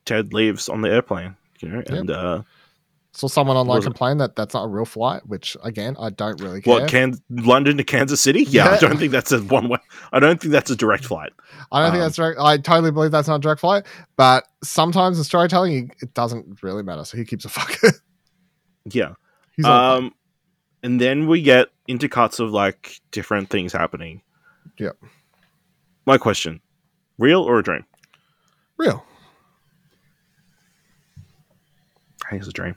[0.06, 1.36] Ted leaves on the airplane.
[1.60, 2.42] You know, and uh,
[3.14, 6.62] saw someone online complain that that's not a real flight, which again, I don't really
[6.62, 6.82] care.
[6.82, 6.90] what?
[6.90, 8.44] Can London to Kansas City?
[8.44, 9.80] Yeah, I don't think that's a one way.
[10.14, 11.32] I don't think that's a direct flight.
[11.72, 12.40] I don't think um, that's direct.
[12.40, 13.86] I totally believe that's not a direct flight,
[14.18, 17.04] but sometimes in storytelling, it doesn't really matter.
[17.06, 17.76] So he keeps a fuck.
[18.94, 19.14] Yeah.
[19.56, 20.14] He's Um,
[20.84, 24.22] and then we get into cuts of like different things happening.
[24.78, 24.92] Yeah.
[26.06, 26.62] My question:
[27.18, 27.86] real or a dream?
[28.78, 29.04] real.
[32.32, 32.76] It's a dream.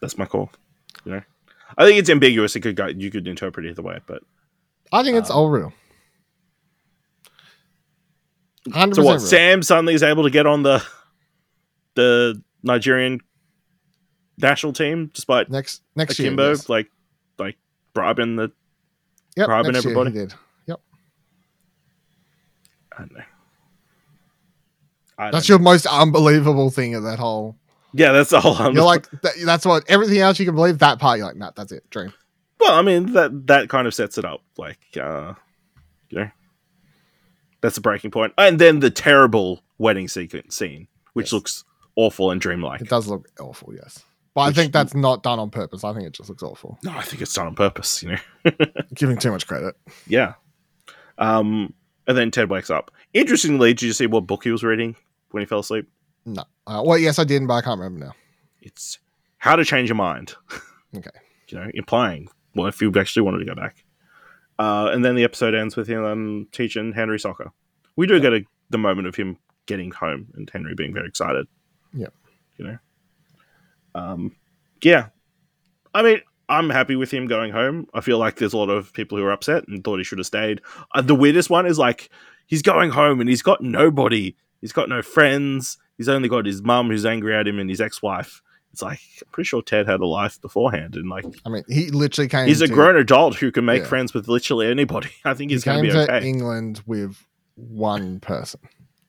[0.00, 0.50] That's my call.
[1.04, 1.22] You know,
[1.76, 2.56] I think it's ambiguous.
[2.56, 2.86] It could go.
[2.86, 4.22] You could interpret it either way, but
[4.92, 5.72] I think it's Um, all real.
[8.72, 9.12] Hundred so what?
[9.12, 9.20] real.
[9.20, 10.84] Sam suddenly is able to get on the
[11.94, 13.20] the Nigerian
[14.36, 16.32] national team despite next next year.
[16.32, 16.68] Yes.
[16.68, 16.90] like
[17.38, 17.56] like
[17.94, 18.50] bribing the.
[19.36, 20.26] Yep, bribing next year he everybody.
[20.26, 20.34] did.
[20.66, 20.80] Yep,
[22.92, 23.20] I don't know.
[25.16, 27.56] I that's don't your most unbelievable thing of that whole.
[27.98, 28.54] Yeah, that's the whole.
[28.72, 30.78] You're like that, that's what everything else you can believe.
[30.78, 31.88] That part, you're like, nah, that's it.
[31.90, 32.12] Dream.
[32.60, 35.34] Well, I mean that that kind of sets it up, like uh,
[36.10, 36.30] you know,
[37.60, 41.32] that's the breaking point, and then the terrible wedding sequence scene, which Yes.
[41.32, 41.64] looks
[41.96, 42.80] awful and dreamlike.
[42.80, 45.84] It does look awful, yes, but I think that's not done on purpose.
[45.84, 46.78] I think it just looks awful.
[46.84, 48.02] No, I think it's done on purpose.
[48.02, 48.10] You
[48.44, 48.50] know,
[48.94, 49.76] Giving too much credit.
[50.06, 50.34] yeah.
[51.18, 51.74] Um,
[52.06, 52.90] and then Ted wakes up.
[53.12, 54.94] Interestingly, did you see what book he was reading
[55.30, 55.88] when he fell asleep?
[56.28, 56.44] No.
[56.66, 58.12] Uh, well, yes, I did, but I can't remember now.
[58.60, 58.98] It's
[59.38, 60.34] How to Change Your Mind.
[60.96, 61.10] Okay.
[61.48, 63.84] You know, implying well if you actually wanted to go back.
[64.58, 67.50] Uh, and then the episode ends with him um, teaching Henry soccer.
[67.96, 69.36] We do get a, the moment of him
[69.66, 71.46] getting home and Henry being very excited.
[71.92, 72.06] Yeah.
[72.56, 72.78] You know.
[73.94, 74.36] Um,
[74.80, 75.08] yeah.
[75.94, 77.86] I mean, I'm happy with him going home.
[77.92, 80.18] I feel like there's a lot of people who are upset and thought he should
[80.20, 80.62] have stayed.
[80.94, 82.08] Uh, the weirdest one is like
[82.46, 84.34] he's going home and he's got nobody.
[84.62, 85.76] He's got no friends.
[85.98, 88.40] He's only got his mum who's angry at him and his ex-wife.
[88.72, 91.90] It's like I'm pretty sure Ted had a life beforehand, and like I mean, he
[91.90, 92.46] literally came.
[92.46, 93.88] he's a grown adult who can make Yeah.
[93.88, 95.10] friends with literally anybody.
[95.24, 96.26] I think He he's going came to be okay.
[96.26, 97.16] England with
[97.56, 98.60] one person,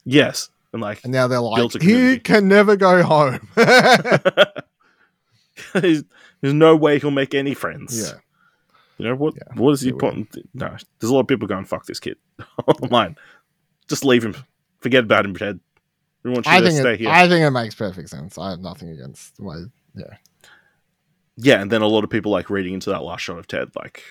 [0.06, 3.48] yes, and like and now they're like, Built a he can never go home.
[5.74, 6.04] there's,
[6.42, 8.00] there's no way he'll make any friends.
[8.02, 8.18] yeah,
[8.98, 9.36] You know what?
[9.36, 10.28] Yeah, what is he he putting?
[10.54, 12.18] No, there's a lot of people going fuck this kid
[12.82, 13.18] online.
[13.88, 14.36] Just leave him.
[14.80, 15.60] Forget about him, Ted.
[16.24, 17.10] We want you I to think stay it, here.
[17.10, 18.38] I think it makes perfect sense.
[18.38, 19.64] I have nothing against my.
[19.96, 20.16] yeah,
[21.38, 23.70] Yeah, and then a lot of people like reading into that last shot of Ted,
[23.76, 24.04] like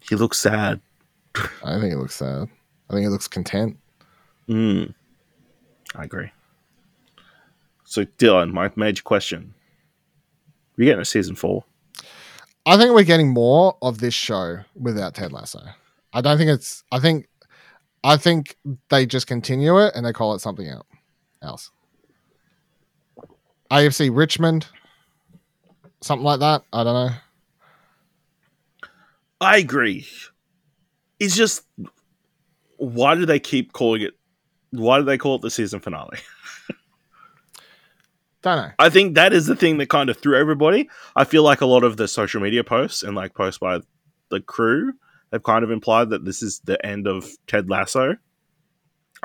[0.00, 0.80] he looks sad.
[1.64, 2.48] I think it looks sad.
[2.90, 3.78] I think it looks content.
[4.48, 4.94] Mm.
[5.94, 6.30] I agree.
[7.84, 9.54] So Dylan, my major question:
[10.76, 11.64] We getting a season four?
[12.64, 15.62] I think we're getting more of this show without Ted Lasso.
[16.12, 16.84] I don't think it's.
[16.90, 17.28] I think.
[18.04, 18.56] I think
[18.90, 20.68] they just continue it and they call it something
[21.42, 21.70] else.
[23.70, 24.66] AFC Richmond,
[26.00, 26.64] something like that.
[26.72, 27.14] I don't know.
[29.40, 30.06] I agree.
[31.18, 31.64] It's just
[32.76, 34.14] why do they keep calling it?
[34.70, 36.18] Why do they call it the season finale?
[38.42, 38.70] Don't know.
[38.78, 40.88] I think that is the thing that kind of threw everybody.
[41.14, 43.80] I feel like a lot of the social media posts and like posts by
[44.30, 44.94] the crew
[45.32, 48.16] have kind of implied that this is the end of Ted Lasso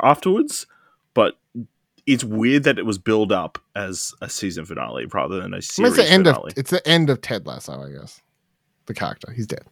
[0.01, 0.65] afterwards,
[1.13, 1.37] but
[2.05, 5.97] it's weird that it was built up as a season finale rather than a series
[5.97, 6.51] it's the end finale.
[6.51, 8.21] of it's the end of Ted Lasso, I guess.
[8.85, 9.65] The character, he's dead.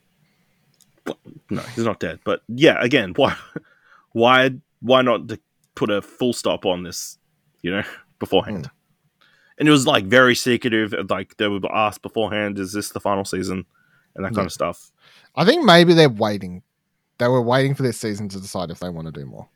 [1.50, 2.19] no, he's not dead.
[2.26, 3.36] But yeah, again, why,
[4.12, 5.39] why, why not to
[5.76, 7.17] put a full stop on this?
[7.62, 7.84] You know,
[8.19, 8.65] beforehand.
[8.67, 8.71] Hmm.
[9.58, 10.93] And it was like very secretive.
[11.10, 13.65] Like they would ask beforehand, "Is this the final season?"
[14.15, 14.43] and that kind Yeah.
[14.48, 14.91] of stuff.
[15.38, 16.63] I think maybe they're waiting.
[17.17, 19.48] They were waiting for this season to decide if they want to do more.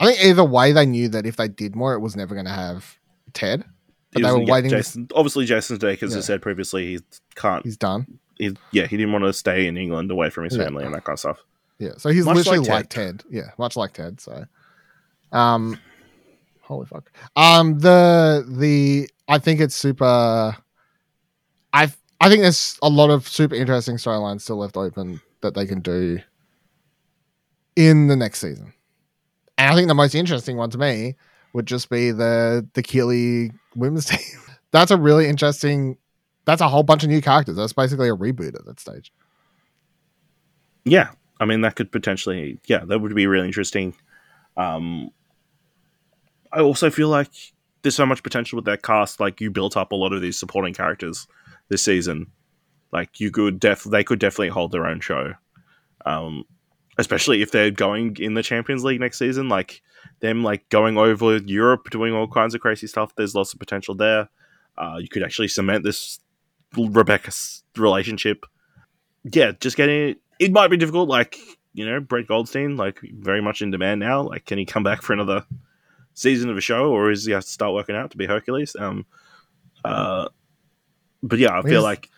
[0.00, 2.46] I think either way, they knew that if they did more, it was never going
[2.46, 2.98] to have
[3.32, 3.64] Ted.
[4.12, 4.70] But He they were waiting.
[4.70, 6.16] to- Jason, obviously, Jason Sudeikis Yeah.
[6.16, 7.00] has said previously he
[7.34, 7.64] can't.
[7.64, 8.18] he's done.
[8.38, 10.64] He, yeah, he didn't want to stay in England away from his Yeah.
[10.64, 11.38] family and that kind of stuff.
[11.78, 13.22] Yeah, so he's Much literally like like Ted.
[13.30, 14.20] Yeah, much like Ted.
[14.20, 14.44] So,
[15.32, 15.78] um,
[16.60, 17.10] holy fuck.
[17.36, 20.56] Um, the the I think it's super.
[21.72, 25.66] I I think there's a lot of super interesting storylines still left open that they
[25.66, 26.20] can do
[27.74, 28.72] in the next season,
[29.58, 31.16] and I think the most interesting one to me
[31.52, 34.20] would just be the the Keeley women's team.
[34.70, 35.98] That's a really interesting.
[36.44, 37.56] That's a whole bunch of new characters.
[37.56, 39.12] That's basically a reboot at that stage.
[40.84, 43.96] Yeah, I mean that could potentially, yeah, that would be really interesting.
[44.56, 45.10] Um,
[46.52, 47.30] I also feel like
[47.82, 49.18] there's so much potential with that cast.
[49.18, 51.26] Like you built up a lot of these supporting characters
[51.72, 52.28] this season.
[52.92, 55.32] Like you could def, they could definitely hold their own show.
[56.04, 56.44] Um,
[56.98, 59.48] especially if they're going in the Champions League next season.
[59.48, 59.82] Like
[60.20, 63.14] them, like going over Europe, doing all kinds of crazy stuff.
[63.16, 64.28] There's lots of potential there.
[64.76, 66.20] Uh, you could actually cement this
[66.76, 68.46] Rebecca's relationship.
[69.24, 70.20] Yeah, just getting it.
[70.38, 71.08] It might be difficult.
[71.08, 71.38] Like
[71.74, 74.22] you know, Brett Goldstein, like very much in demand now.
[74.22, 75.44] Like, can he come back for another
[76.14, 78.76] season of a show, or is he have to start working out to be Hercules?
[78.78, 79.06] Um,
[79.84, 80.28] uh,
[81.22, 82.08] but yeah, I feel like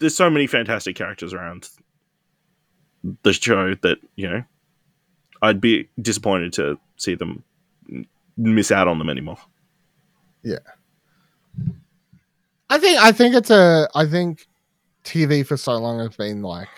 [0.00, 1.68] there's so many fantastic characters around
[3.22, 4.44] the show that you know
[5.42, 7.44] I'd be disappointed to see them
[8.36, 9.38] miss out on them anymore.
[10.42, 10.58] Yeah.
[12.70, 14.46] I think I think it's a I think
[15.04, 16.68] TV for so long has been like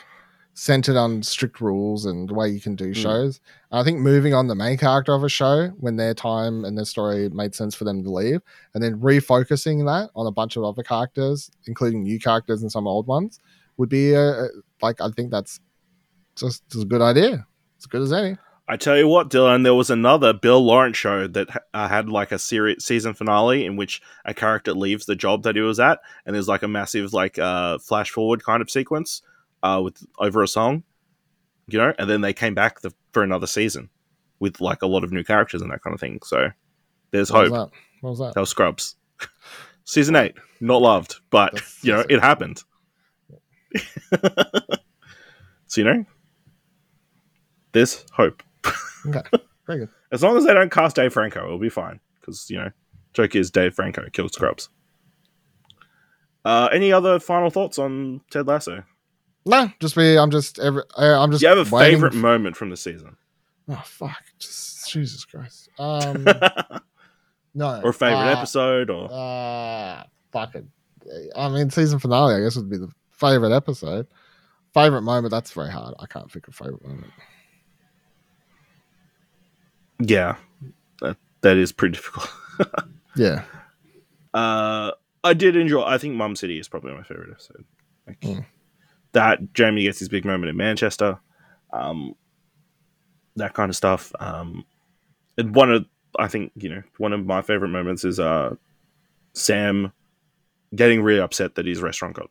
[0.61, 2.95] centered on strict rules and the way you can do Mm.
[2.95, 3.41] shows.
[3.73, 6.85] I think moving on the main character of a show when their time and their
[6.85, 8.43] story made sense for them to leave,
[8.75, 12.87] and then refocusing that on a bunch of other characters, including new characters and some
[12.87, 13.41] old ones,
[13.79, 14.49] would be a, a-
[14.83, 15.61] like I think that's
[16.37, 17.47] just, just a good idea.
[17.79, 18.37] As good as any.
[18.69, 22.33] I tell you what, Dylan, there was another Bill Lawrence show that uh, had like
[22.33, 26.01] a series season finale in which a character leaves the job that he was at,
[26.27, 29.23] and there's like a massive like uh, flash forward kind of sequence
[29.63, 30.83] uh, with over a song,
[31.69, 33.89] you know, and then they came back the, for another season
[34.39, 36.19] with like a lot of new characters and that kind of thing.
[36.25, 36.49] So
[37.11, 37.53] there's What hope.
[37.53, 37.71] was?
[38.01, 38.35] What was that?
[38.35, 38.97] That was Scrubs,
[39.85, 42.63] season eight, not loved, but That's- you know it happened.
[45.67, 46.05] so you know,
[47.73, 48.43] there's hope.
[49.07, 49.21] Okay,
[49.67, 49.89] very good.
[50.13, 52.01] As long as they don't cast Dave Franco, it'll be fine.
[52.21, 52.71] Because, you know,
[53.15, 54.69] joke is Dave Franco killed Scrubs.
[56.45, 58.83] Uh, any other final thoughts on Ted Lasso?
[59.47, 60.17] No, just be.
[60.19, 60.59] I'm just.
[60.59, 61.41] Every, I'm just.
[61.41, 63.17] Do you have a favorite moment from the season?
[63.69, 64.23] Oh fuck!
[64.39, 65.69] Just Jesus Christ.
[65.79, 66.81] Um, or
[67.55, 67.81] no.
[67.83, 68.91] a favorite uh, episode?
[68.91, 70.71] Or Uh, fucking.
[71.35, 72.35] I mean, season finale.
[72.35, 74.07] I guess would be the favorite episode.
[74.75, 75.31] Favorite moment.
[75.33, 75.95] That's very hard.
[75.99, 77.13] I can't think of favorite moment.
[80.01, 80.37] yeah,
[81.01, 82.31] that, that is pretty difficult.
[83.17, 83.43] Yeah.
[84.35, 84.93] uh,
[85.25, 85.83] I did enjoy.
[85.83, 87.65] I think Mum City is probably my favorite episode.
[88.07, 88.45] Like, Mm.
[89.13, 91.19] That Jeremy gets his big moment in Manchester.
[91.73, 92.15] Um,
[93.37, 94.13] that kind of stuff.
[94.21, 94.65] Um,
[95.39, 95.87] and one of
[96.19, 98.55] I think you know one of my favorite moments is uh
[99.33, 99.93] Sam
[100.75, 102.31] getting really upset that his restaurant got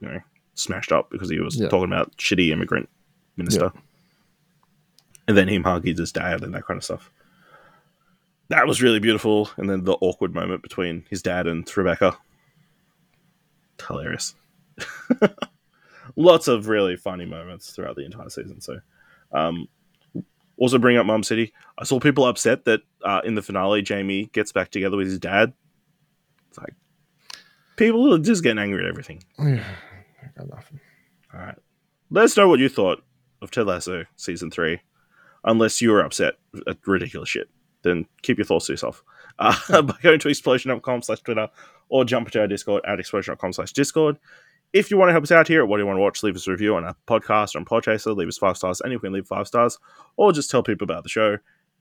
[0.00, 0.20] you know
[0.54, 1.68] smashed up because he was Yeah.
[1.68, 2.88] talking about shitty immigrant
[3.36, 3.72] minister,
[5.28, 7.10] and then him hugging his dad and that kind of stuff.
[8.48, 12.16] That was really beautiful, and then the awkward moment between his dad and Rebecca.
[13.86, 14.34] Hilarious.
[16.16, 18.60] Lots of really funny moments throughout the entire season.
[18.60, 18.78] So,
[19.32, 19.68] um,
[20.58, 21.52] also bring up Mum City.
[21.78, 25.18] I saw people upset that uh, in the finale, Jamie gets back together with his
[25.18, 25.52] dad.
[26.48, 26.74] It's like
[27.76, 29.22] people are just getting angry at everything.
[29.38, 29.64] Yeah.
[30.22, 30.80] I got nothing.
[31.32, 31.56] All right,
[32.10, 33.02] let us know what you thought
[33.40, 34.80] of Ted Lasso season three.
[35.44, 36.34] Unless you were upset
[36.68, 37.48] at ridiculous shit,
[37.82, 39.02] then keep your thoughts to yourself.
[39.38, 41.48] Uh, by going to explosion.com slash Twitter
[41.88, 44.18] or jump into our Discord at explosion.com slash Discord.
[44.72, 46.22] If you want to help us out here at What Do You Want to Watch,
[46.22, 48.92] leave us a review on our podcast or on Podchaser, leave us five stars, and
[48.92, 49.78] you can leave five stars,
[50.16, 51.38] or just tell people about the show.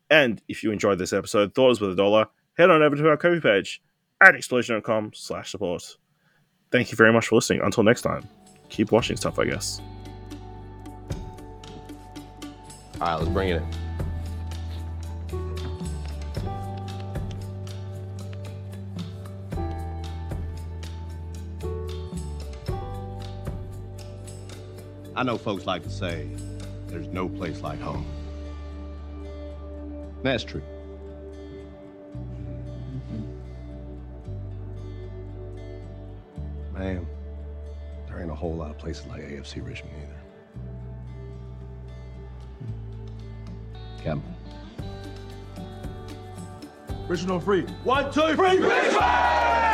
[0.09, 2.25] And if you enjoyed this episode, thought it was with a dollar,
[2.57, 3.79] head on over to our Ko-fi page
[4.21, 5.83] at explosion.com slash support.
[6.71, 7.61] Thank you very much for listening.
[7.61, 8.27] Until next time,
[8.69, 9.79] keep watching stuff, I guess.
[12.99, 13.88] All right, let's bring it in.
[25.19, 26.29] I know folks like to say
[26.87, 28.05] there's no place like home.
[30.23, 30.61] That's true.
[36.73, 37.05] Man,
[38.07, 40.21] there ain't a whole lot of places like AFC Richmond either.
[44.01, 44.23] Captain.
[47.09, 47.63] Richmond on free.
[47.83, 49.68] One, two, three, Richmond!